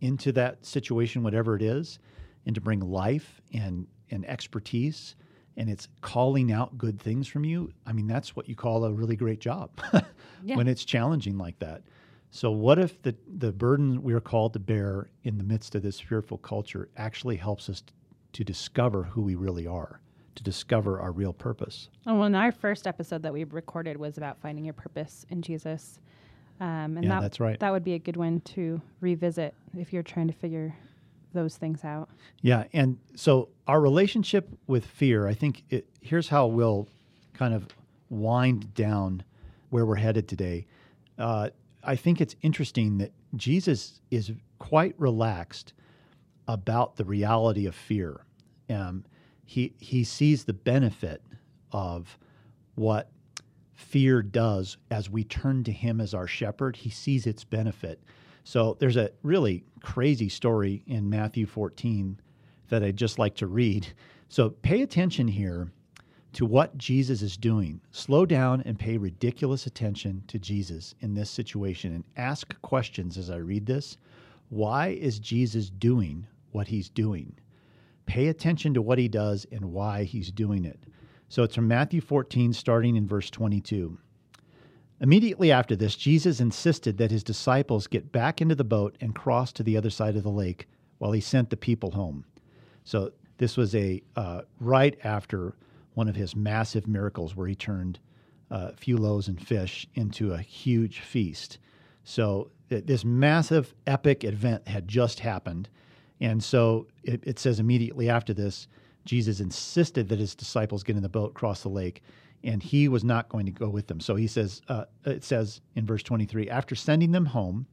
[0.00, 1.98] into that situation, whatever it is,
[2.46, 5.16] and to bring life and, and expertise,
[5.56, 7.72] and it's calling out good things from you.
[7.84, 9.70] I mean, that's what you call a really great job
[10.44, 10.54] Yeah.
[10.54, 11.82] when it's challenging like that.
[12.30, 15.82] So, what if the, the burden we are called to bear in the midst of
[15.82, 17.82] this fearful culture actually helps us
[18.34, 20.00] to discover who we really are,
[20.34, 21.88] to discover our real purpose?
[22.06, 25.40] Oh, well, and our first episode that we recorded was about finding your purpose in
[25.40, 25.98] Jesus.
[26.60, 27.58] Um, and Yeah, that, that's right.
[27.60, 30.74] That would be a good one to revisit if you're trying to figure
[31.32, 32.10] those things out.
[32.42, 36.88] Yeah, and so our relationship with fear, I think it, here's how we'll
[37.32, 37.68] kind of
[38.10, 39.22] wind down
[39.70, 40.66] where we're headed today.
[41.18, 41.50] Uh,
[41.88, 45.72] I think it's interesting that Jesus is quite relaxed
[46.46, 48.20] about the reality of fear.
[48.68, 49.06] Um,
[49.46, 51.22] he he sees the benefit
[51.72, 52.18] of
[52.74, 53.10] what
[53.74, 56.76] fear does as we turn to Him as our shepherd.
[56.76, 58.02] He sees its benefit.
[58.44, 62.20] So there's a really crazy story in Matthew 14
[62.68, 63.86] that I'd just like to read.
[64.28, 65.72] So pay attention here
[66.32, 67.80] to what Jesus is doing.
[67.90, 73.30] Slow down and pay ridiculous attention to Jesus in this situation and ask questions as
[73.30, 73.96] I read this.
[74.48, 77.34] Why is Jesus doing what he's doing?
[78.06, 80.80] Pay attention to what he does and why he's doing it.
[81.28, 83.98] So it's from Matthew 14, starting in verse 22.
[85.00, 89.52] Immediately after this, Jesus insisted that his disciples get back into the boat and cross
[89.52, 90.66] to the other side of the lake
[90.98, 92.24] while he sent the people home.
[92.84, 95.54] So this was a uh, right after
[95.98, 97.98] one of his massive miracles where he turned
[98.52, 101.58] uh, a few loaves and fish into a huge feast.
[102.04, 105.68] So th- this massive epic event had just happened.
[106.20, 108.68] And so it, it says immediately after this,
[109.06, 112.00] Jesus insisted that his disciples get in the boat, cross the lake,
[112.44, 113.98] and he was not going to go with them.
[113.98, 117.66] So he says, uh, it says in verse 23, after sending them home,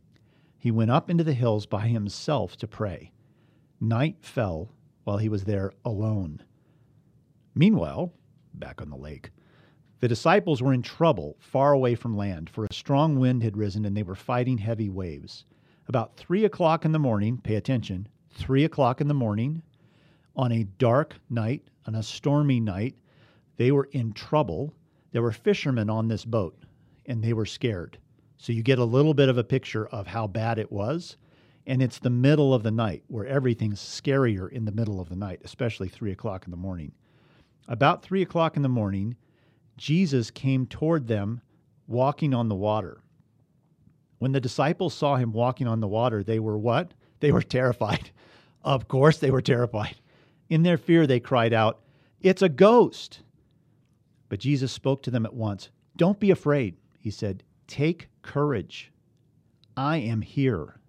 [0.57, 3.11] he went up into the hills by himself to pray.
[3.79, 4.71] Night fell
[5.03, 6.41] while he was there alone.
[7.55, 8.11] Meanwhile,
[8.53, 9.31] back on the lake,
[10.01, 13.85] the disciples were in trouble far away from land, for a strong wind had risen
[13.85, 15.45] and they were fighting heavy waves.
[15.87, 19.63] About three o'clock in the morning, pay attention, three o'clock in the morning,
[20.35, 22.95] on a dark night, on a stormy night,
[23.55, 24.73] they were in trouble.
[25.13, 26.57] There were fishermen on this boat,
[27.05, 27.97] and they were scared.
[28.37, 31.15] So you get a little bit of a picture of how bad it was.
[31.67, 35.15] And it's the middle of the night where everything's scarier in the middle of the
[35.15, 36.91] night, especially three o'clock in the morning.
[37.67, 39.15] About three o'clock in the morning,
[39.78, 41.41] Jesus came toward them
[41.88, 43.01] walking on the water.
[44.19, 46.93] When the disciples saw him walking on the water, they were what?
[47.21, 48.12] They were terrified.
[48.63, 49.95] Of course, they were terrified.
[50.49, 51.80] In their fear, they cried out,
[52.19, 53.21] It's a ghost!
[54.28, 55.69] But Jesus spoke to them at once.
[55.95, 57.43] Don't be afraid, he said.
[57.67, 58.91] Take courage.
[59.78, 60.80] I am here.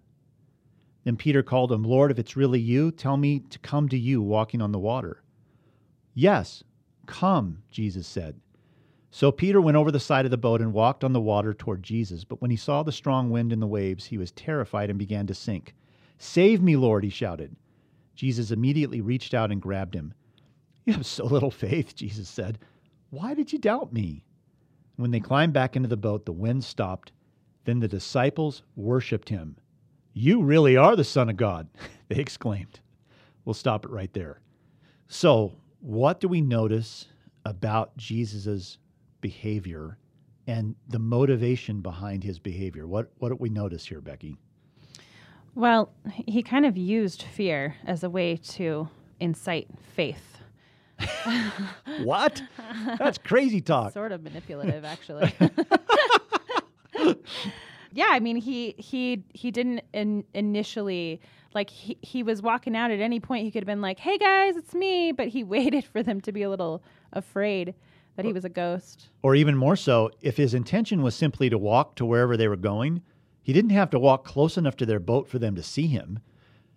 [1.05, 4.21] Then Peter called him, Lord, if it's really you, tell me to come to you
[4.21, 5.23] walking on the water.
[6.13, 6.63] Yes,
[7.07, 8.39] come, Jesus said.
[9.09, 11.81] So Peter went over the side of the boat and walked on the water toward
[11.81, 12.23] Jesus.
[12.23, 15.25] But when he saw the strong wind and the waves, he was terrified and began
[15.27, 15.73] to sink.
[16.19, 17.55] Save me, Lord, he shouted.
[18.15, 20.13] Jesus immediately reached out and grabbed him.
[20.85, 22.59] You have so little faith, Jesus said.
[23.09, 24.23] Why did you doubt me?
[24.97, 27.11] When they climbed back into the boat, the wind stopped.
[27.65, 29.57] Then the disciples worshiped him.
[30.13, 31.67] You really are the Son of God,
[32.07, 32.79] they exclaimed.
[33.45, 34.41] We'll stop it right there.
[35.07, 37.07] So, what do we notice
[37.45, 38.77] about Jesus'
[39.21, 39.97] behavior
[40.47, 42.87] and the motivation behind his behavior?
[42.87, 44.37] What, what do we notice here, Becky?
[45.55, 45.91] Well,
[46.27, 50.37] he kind of used fear as a way to incite faith.
[52.03, 52.41] what?
[52.99, 53.93] That's crazy talk.
[53.93, 55.33] Sort of manipulative, actually.
[57.93, 61.21] yeah, I mean, he he he didn't in, initially
[61.57, 63.43] like he he was walking out at any point.
[63.43, 66.31] He could have been like, "Hey guys, it's me," but he waited for them to
[66.31, 67.73] be a little afraid
[68.15, 69.09] that he was a ghost.
[69.21, 72.55] Or even more so, if his intention was simply to walk to wherever they were
[72.55, 73.01] going,
[73.41, 76.19] he didn't have to walk close enough to their boat for them to see him.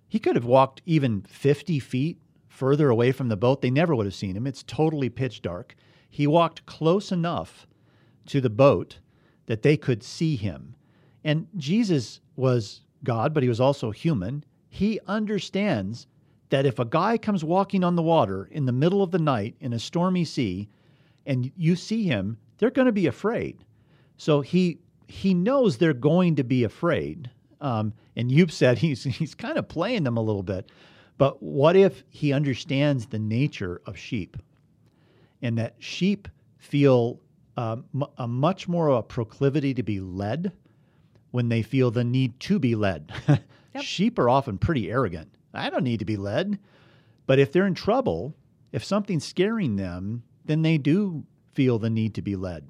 [0.08, 3.62] He could have walked even 50 feet further away from the boat.
[3.62, 4.46] They never would have seen him.
[4.46, 5.76] It's totally pitch dark.
[6.10, 7.66] He walked close enough
[8.26, 8.98] to the boat
[9.46, 10.74] that they could see him.
[11.24, 14.44] And Jesus was God, but he was also human.
[14.70, 16.06] He understands
[16.48, 19.56] that if a guy comes walking on the water in the middle of the night
[19.60, 20.68] in a stormy sea
[21.26, 23.64] and you see him, they're going to be afraid.
[24.16, 27.30] So he he knows they're going to be afraid.
[27.60, 30.70] Um, and you've said he's he's kind of playing them a little bit.
[31.18, 34.38] But what if he understands the nature of sheep,
[35.42, 36.28] and that sheep
[36.58, 37.20] feel
[37.56, 37.84] um,
[38.16, 40.52] a much more of a proclivity to be led
[41.30, 43.12] when they feel the need to be led.
[43.74, 43.84] Yep.
[43.84, 45.36] sheep are often pretty arrogant.
[45.54, 46.58] I don't need to be led.
[47.26, 48.34] But if they're in trouble,
[48.72, 52.68] if something's scaring them, then they do feel the need to be led.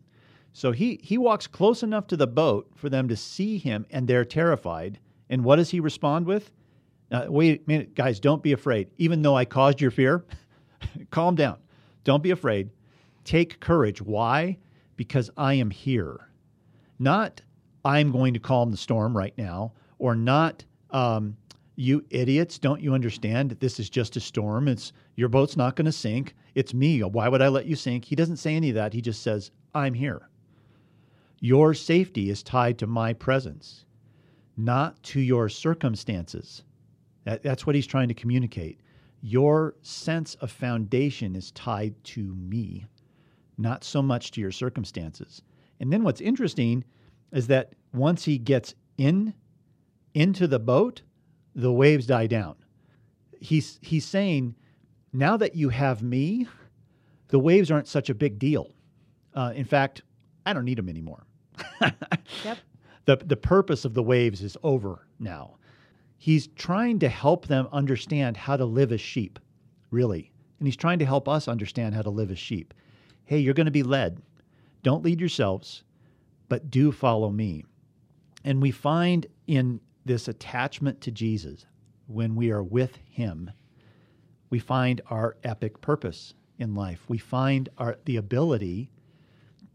[0.53, 4.07] So he, he walks close enough to the boat for them to see him, and
[4.07, 4.99] they're terrified.
[5.29, 6.51] And what does he respond with?
[7.11, 8.89] Wait a minute, guys, don't be afraid.
[8.99, 10.25] Even though I caused your fear,
[11.11, 11.59] calm down.
[12.05, 12.71] Don't be afraid.
[13.25, 14.01] Take courage.
[14.01, 14.59] Why?
[14.97, 16.31] Because I am here.
[16.99, 17.43] Not
[17.85, 21.37] I'm going to calm the storm right now, or not um,
[21.77, 24.69] you idiots, don't you understand that this is just a storm?
[24.69, 26.35] It's your boat's not going to sink.
[26.55, 27.01] It's me.
[27.03, 28.05] Why would I let you sink?
[28.05, 28.93] He doesn't say any of that.
[28.93, 30.29] He just says, I'm here.
[31.41, 33.87] Your safety is tied to my presence,
[34.57, 36.65] not to your circumstances.
[37.25, 38.81] That, that's what he's trying to communicate.
[39.23, 42.87] Your sense of foundation is tied to me,
[43.57, 45.43] not so much to your circumstances.
[45.81, 46.85] And then what's interesting
[47.33, 49.33] is that once he gets in
[50.15, 51.03] into the boat,
[51.55, 52.57] the waves die down.
[53.41, 54.55] He's he's saying,
[55.13, 56.47] now that you have me,
[57.29, 58.73] the waves aren't such a big deal.
[59.35, 60.03] Uh, in fact,
[60.45, 61.25] I don't need them anymore.
[62.45, 62.59] Yep.
[63.07, 65.57] The the purpose of the waves is over now.
[66.19, 69.39] He's trying to help them understand how to live as sheep,
[69.91, 70.31] really.
[70.59, 72.75] And he's trying to help us understand how to live as sheep.
[73.25, 74.21] Hey, you're going to be led.
[74.83, 75.83] Don't lead yourselves,
[76.49, 77.65] but do follow me.
[78.45, 81.67] And we find in this attachment to Jesus,
[82.07, 83.51] when we are with him,
[84.49, 87.05] we find our epic purpose in life.
[87.09, 88.91] We find our the ability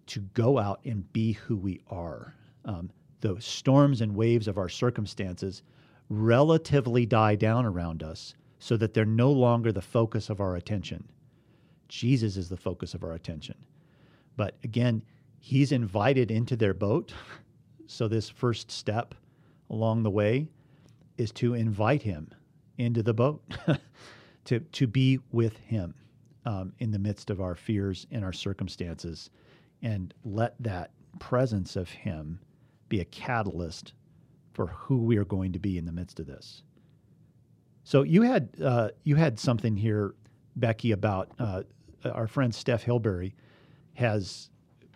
[0.07, 2.35] to go out and be who we are.
[2.65, 5.63] Um, the storms and waves of our circumstances
[6.09, 11.07] relatively die down around us so that they're no longer the focus of our attention.
[11.87, 13.55] Jesus is the focus of our attention.
[14.37, 15.03] But again,
[15.39, 17.13] he's invited into their boat.
[17.87, 19.13] So, this first step
[19.69, 20.47] along the way
[21.17, 22.29] is to invite him
[22.77, 23.41] into the boat,
[24.45, 25.93] to, to be with him
[26.45, 29.29] um, in the midst of our fears and our circumstances,
[29.81, 32.39] and let that presence of him
[32.89, 33.93] be a catalyst
[34.53, 36.63] for who we are going to be in the midst of this.
[37.83, 40.15] So you had uh, you had something here,
[40.55, 41.63] Becky, about uh,
[42.03, 43.33] our friend Steph Hilberry
[43.93, 44.49] has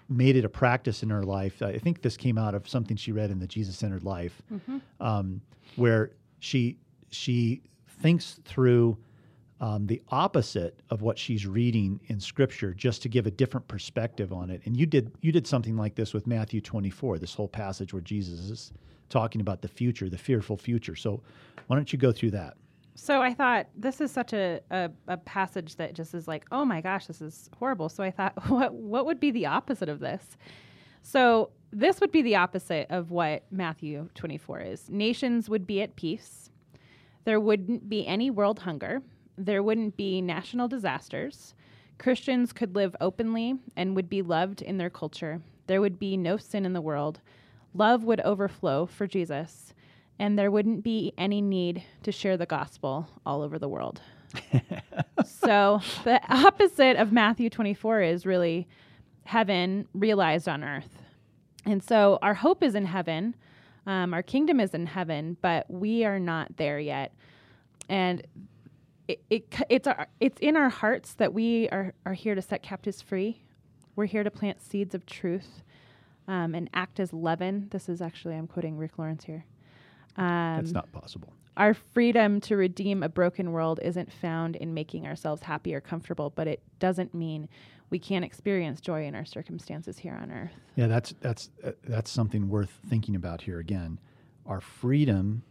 [0.09, 1.61] made it a practice in her life.
[1.61, 4.41] I think this came out of something she read in the Jesus Centered Life,
[4.99, 5.41] um,
[5.75, 6.77] where she
[7.11, 7.61] she
[8.01, 8.97] thinks through
[9.61, 14.31] um, the opposite of what she's reading in Scripture, just to give a different perspective
[14.31, 14.61] on it.
[14.65, 18.01] And you did you did something like this with Matthew 24, this whole passage where
[18.01, 18.73] Jesus is
[19.09, 20.95] talking about the future, the fearful future.
[20.95, 21.21] So
[21.67, 22.57] why don't you go through that?
[23.01, 26.65] So I thought this is such a, a, a passage that just is like, oh
[26.65, 27.87] my gosh, this is horrible.
[27.87, 30.37] So I thought, what what would be the opposite of this?
[31.01, 34.89] So this would be the opposite of what Matthew 24 is.
[34.89, 36.49] Nations would be at peace.
[37.23, 39.01] There wouldn't be any world hunger.
[39.37, 41.55] There wouldn't be national disasters.
[41.99, 45.41] Christians could live openly and would be loved in their culture.
[45.67, 47.21] There would be no sin in the world.
[47.73, 49.73] Love would overflow for Jesus
[50.19, 54.01] and there wouldn't be any need to share the gospel all over the world.
[55.25, 58.67] so, the opposite of Matthew 24 is really
[59.23, 61.01] heaven realized on earth.
[61.65, 63.35] And so, our hope is in heaven,
[63.87, 67.13] um, our kingdom is in heaven, but we are not there yet.
[67.87, 68.21] And
[69.07, 72.61] it, it, it's, our, it's in our hearts that we are, are here to set
[72.61, 73.41] captives free.
[73.95, 75.63] We're here to plant seeds of truth
[76.27, 77.67] um, and act as leaven.
[77.71, 79.45] This is actually, I'm quoting Rick Lawrence here.
[80.17, 81.33] Um, That's not possible.
[81.57, 86.29] Our freedom to redeem a broken world isn't found in making ourselves happy or comfortable,
[86.29, 87.49] but it doesn't mean
[87.89, 90.53] we can't experience joy in our circumstances here on earth.
[90.75, 93.99] Yeah, that's that's uh, that's something worth thinking about here again.
[94.45, 95.43] Our freedom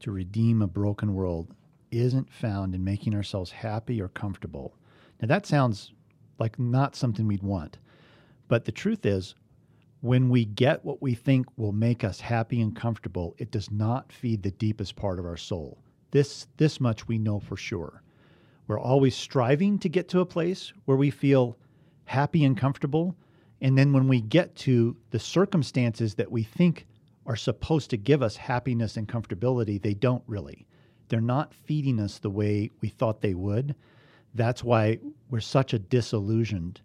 [0.00, 1.54] to redeem a broken world
[1.90, 4.74] isn't found in making ourselves happy or comfortable.
[5.20, 5.92] Now that sounds
[6.38, 7.78] like not something we'd want.
[8.48, 9.34] But the truth is
[10.04, 14.12] when we get what we think will make us happy and comfortable, it does not
[14.12, 15.78] feed the deepest part of our soul.
[16.10, 18.02] This this much we know for sure.
[18.66, 21.56] We're always striving to get to a place where we feel
[22.04, 23.16] happy and comfortable,
[23.62, 26.86] and then when we get to the circumstances that we think
[27.24, 30.66] are supposed to give us happiness and comfortability, they don't really.
[31.08, 33.74] They're not feeding us the way we thought they would.
[34.34, 34.98] That's why
[35.30, 36.82] we're such a disillusioned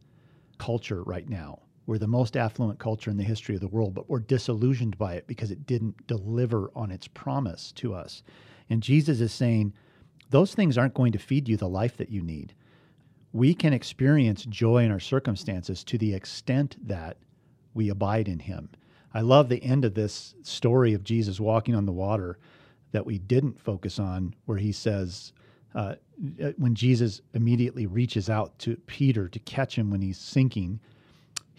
[0.57, 4.07] culture right now we're the most affluent culture in the history of the world, but
[4.07, 8.21] we're disillusioned by it because it didn't deliver on its promise to us.
[8.69, 9.73] And Jesus is saying,
[10.29, 12.53] those things aren't going to feed you the life that you need.
[13.33, 17.17] We can experience joy in our circumstances to the extent that
[17.73, 18.69] we abide in Him.
[19.15, 22.37] I love the end of this story of Jesus walking on the water
[22.91, 25.33] that we didn't focus on, where he says,
[25.73, 25.95] uh,
[26.57, 30.79] when Jesus immediately reaches out to Peter to catch him when he's sinking,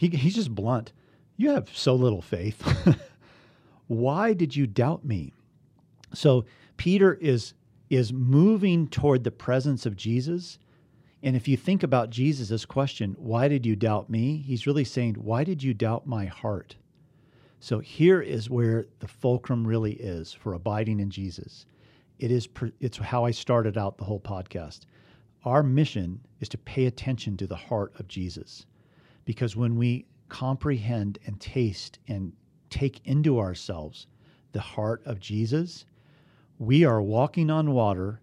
[0.01, 0.95] he, he's just blunt.
[1.37, 2.63] You have so little faith.
[3.87, 5.35] Why did you doubt me?
[6.15, 6.47] So
[6.79, 7.53] Peter is
[7.91, 10.59] is moving toward the presence of Jesus.
[11.23, 14.39] And if you think about Jesus' question, why did you doubt me?
[14.39, 16.77] He's really saying, why did you doubt my heart?
[17.59, 21.67] So here is where the fulcrum really is for abiding in Jesus.
[22.19, 22.49] It is
[22.81, 24.87] it's how I started out the whole podcast.
[25.45, 28.65] Our mission is to pay attention to the heart of Jesus.
[29.25, 32.33] Because when we comprehend and taste and
[32.71, 34.07] take into ourselves
[34.53, 35.85] the heart of Jesus,
[36.59, 38.21] we are walking on water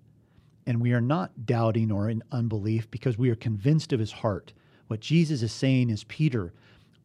[0.65, 4.53] and we are not doubting or in unbelief because we are convinced of his heart.
[4.87, 6.53] What Jesus is saying is, Peter,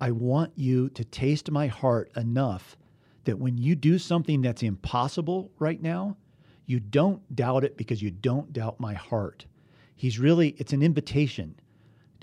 [0.00, 2.76] I want you to taste my heart enough
[3.24, 6.16] that when you do something that's impossible right now,
[6.66, 9.46] you don't doubt it because you don't doubt my heart.
[9.94, 11.54] He's really, it's an invitation,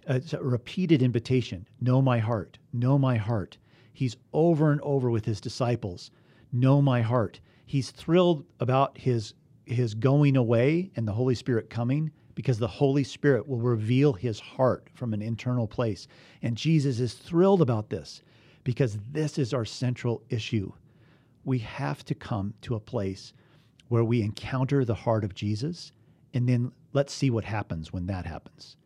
[0.10, 1.68] it's a repeated invitation.
[1.80, 3.58] Know my heart, know my heart.
[3.94, 6.10] He's over and over with his disciples.
[6.52, 7.40] Know my heart.
[7.66, 9.34] He's thrilled about his
[9.66, 14.40] his going away and the Holy Spirit coming because the Holy Spirit will reveal his
[14.40, 16.08] heart from an internal place.
[16.42, 18.24] And Jesus is thrilled about this
[18.64, 20.72] because this is our central issue.
[21.44, 23.34] We have to come to a place
[23.90, 25.92] where we encounter the heart of Jesus
[26.34, 28.78] and then let's see what happens when that happens.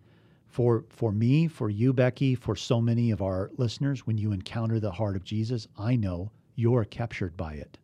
[0.53, 4.79] For for me, for you Becky, for so many of our listeners when you encounter
[4.79, 7.79] the heart of Jesus, I know you're captured by it.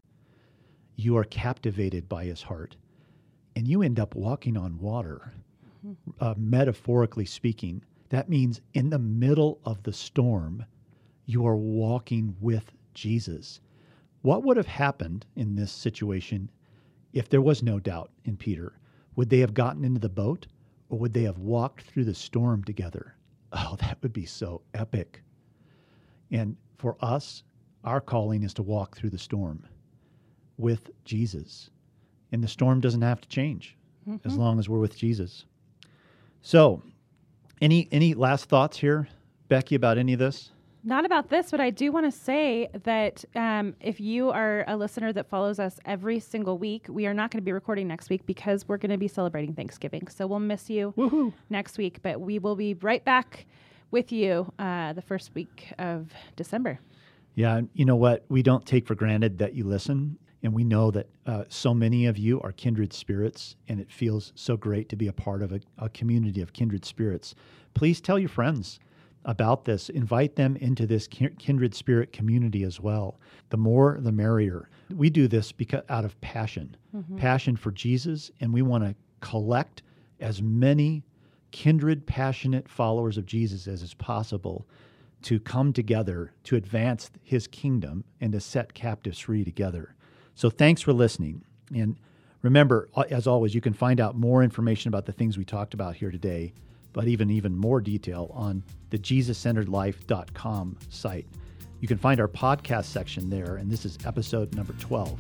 [0.95, 2.75] You are captivated by his heart
[3.55, 5.33] and you end up walking on water
[6.19, 10.65] uh, metaphorically speaking, that means in the middle of the storm,
[11.25, 13.61] you are walking with Jesus.
[14.21, 16.51] What would have happened in this situation
[17.13, 18.73] if there was no doubt in Peter?
[19.15, 20.47] Would they have gotten into the boat
[20.89, 23.15] or would they have walked through the storm together?
[23.53, 25.21] Oh, that would be so epic.
[26.31, 27.43] And for us,
[27.83, 29.63] our calling is to walk through the storm
[30.57, 31.69] with Jesus.
[32.31, 33.77] And the storm doesn't have to change
[34.07, 34.27] mm-hmm.
[34.27, 35.45] as long as we're with Jesus.
[36.41, 36.81] So,
[37.61, 39.07] any any last thoughts here,
[39.47, 40.51] Becky, about any of this?
[40.83, 44.77] Not about this, but I do want to say that um, if you are a
[44.77, 48.09] listener that follows us every single week, we are not going to be recording next
[48.09, 50.07] week because we're going to be celebrating Thanksgiving.
[50.07, 51.33] So we'll miss you Woo-hoo.
[51.49, 53.45] next week, but we will be right back
[53.91, 56.79] with you uh, the first week of December.
[57.35, 58.23] Yeah, you know what?
[58.29, 60.17] We don't take for granted that you listen.
[60.41, 64.31] And we know that uh, so many of you are kindred spirits, and it feels
[64.35, 67.35] so great to be a part of a, a community of kindred spirits.
[67.73, 68.79] Please tell your friends
[69.25, 69.89] about this.
[69.89, 73.19] Invite them into this kindred spirit community as well.
[73.49, 74.69] The more, the merrier.
[74.95, 77.17] We do this because out of passion, mm-hmm.
[77.17, 79.83] passion for Jesus, and we want to collect
[80.19, 81.03] as many
[81.51, 84.67] kindred, passionate followers of Jesus as is possible
[85.21, 89.95] to come together to advance his kingdom and to set captives free together.
[90.33, 91.43] So thanks for listening.
[91.75, 91.97] And
[92.41, 95.97] remember, as always, you can find out more information about the things we talked about
[95.97, 96.53] here today,
[96.93, 101.27] but even even more detail on the JesusCenteredLife.com site.
[101.79, 105.19] You can find our podcast section there, and this is episode number 12.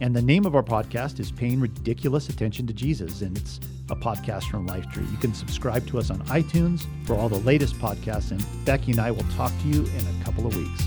[0.00, 3.96] And the name of our podcast is Paying Ridiculous Attention to Jesus, and it's a
[3.96, 5.10] podcast from Lifetree.
[5.10, 9.00] You can subscribe to us on iTunes for all the latest podcasts, and Becky and
[9.00, 10.82] I will talk to you in a couple of weeks.